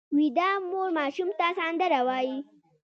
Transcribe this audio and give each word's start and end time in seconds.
ویده 0.17 0.49
مور 0.71 0.89
ماشوم 0.97 1.29
ته 1.39 1.47
سندره 1.57 1.99
وایي 2.07 2.37